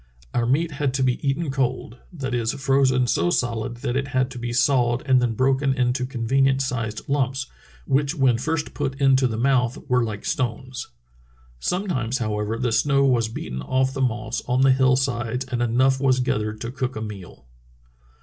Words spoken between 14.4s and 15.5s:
on the hill sides